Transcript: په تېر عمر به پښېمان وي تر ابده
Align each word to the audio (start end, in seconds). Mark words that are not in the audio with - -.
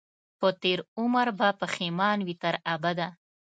په 0.39 0.47
تېر 0.61 0.79
عمر 0.99 1.27
به 1.39 1.49
پښېمان 1.59 2.19
وي 2.27 2.35
تر 2.43 2.55
ابده 2.73 3.07